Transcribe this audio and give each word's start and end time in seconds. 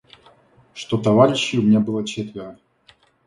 Что 0.73 0.97
товарищей 0.97 1.59
у 1.59 1.61
меня 1.61 1.79
было 1.79 2.03
четверо: 2.03 2.57